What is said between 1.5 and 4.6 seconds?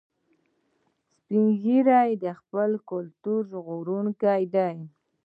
ږیری د خپل کلتور ژغورونکي